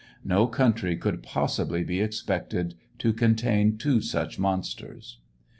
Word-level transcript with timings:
No 0.25 0.47
country 0.47 0.97
could 0.97 1.21
possibly 1.21 1.83
be 1.83 2.01
expected 2.01 2.73
to 2.97 3.13
contain 3.13 3.77
two 3.77 4.01
such 4.01 4.39
monsters. 4.39 5.19